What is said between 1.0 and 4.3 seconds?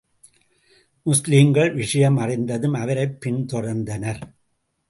முஸ்லிம்கள் விஷயம் அறிந்ததும் அவரைப் பின் தொடர்ந்தனர்.